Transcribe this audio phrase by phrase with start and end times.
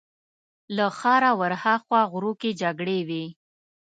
[0.75, 3.25] له ښاره ورهاخوا غرو کې جګړې وې.